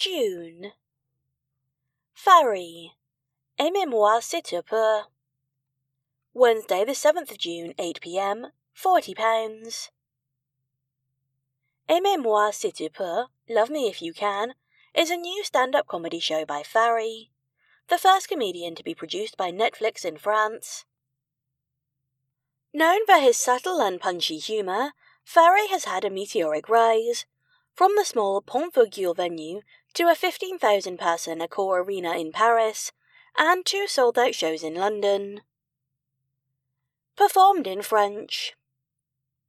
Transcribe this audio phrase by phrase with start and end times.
[0.00, 0.72] June.
[2.14, 2.92] Fary.
[3.58, 4.56] Aimez-moi s'il te.
[6.32, 9.90] Wednesday, the 7th of June, 8 pm, £40.
[11.90, 14.54] Aimez-moi s'il te plaît, Love Me If You Can,
[14.94, 17.30] is a new stand up comedy show by Fary,
[17.88, 20.86] the first comedian to be produced by Netflix in France.
[22.72, 24.92] Known for his subtle and punchy humour,
[25.24, 27.26] Fary has had a meteoric rise.
[27.74, 29.60] From the small Pont venue
[29.94, 32.92] to a 15,000 person Accor arena in Paris,
[33.36, 35.40] and two sold out shows in London.
[37.16, 38.54] Performed in French.